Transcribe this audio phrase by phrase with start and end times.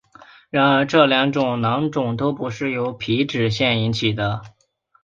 [0.49, 4.41] 然而这两种囊肿都不是由皮脂腺引起的。